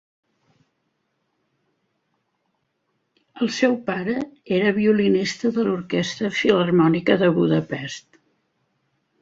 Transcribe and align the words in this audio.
El 3.41 3.53
seu 3.57 3.77
pare 3.89 4.15
era 4.57 4.73
violinista 4.79 5.53
de 5.59 5.67
l'Orquestra 5.69 6.35
Filharmònica 6.39 7.21
de 7.25 7.31
Budapest. 7.37 8.23